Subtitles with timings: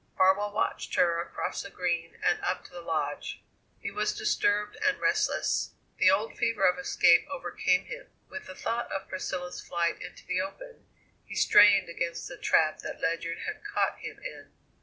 [0.17, 3.43] Farwell watched her across the Green and up to the Lodge.
[3.79, 5.75] He was disturbed and restless.
[5.99, 8.07] The old fever of escape overcame him.
[8.27, 10.87] With the thought of Priscilla's flight into the open,
[11.23, 14.51] he strained against the trap that Ledyard had caught him in.